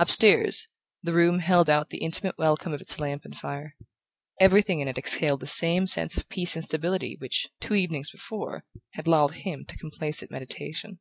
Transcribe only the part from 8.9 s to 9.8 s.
had lulled him to